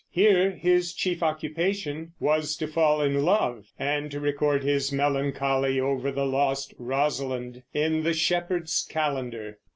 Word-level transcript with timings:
Here 0.09 0.49
his 0.49 0.95
chief 0.95 1.21
occupation 1.21 2.13
was 2.19 2.55
to 2.57 2.67
fall 2.67 3.03
in 3.03 3.23
love 3.23 3.67
and 3.77 4.09
to 4.09 4.19
record 4.19 4.63
his 4.63 4.91
melancholy 4.91 5.79
over 5.79 6.11
the 6.11 6.25
lost 6.25 6.73
Rosalind 6.79 7.61
in 7.71 8.01
the 8.01 8.15
Shepherd's 8.15 8.83
Calendar. 8.89 9.59